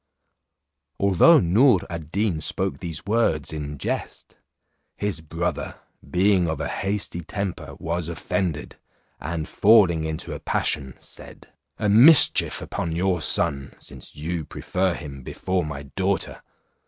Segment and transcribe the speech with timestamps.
[0.99, 4.35] Although Noor ad Deen spoke these words in jest,
[4.97, 5.75] his brother
[6.09, 8.77] being of a hasty temper, was offended,
[9.19, 15.21] and falling into a passion said, "A mischief upon your son, since you prefer him
[15.21, 16.41] before my daughter.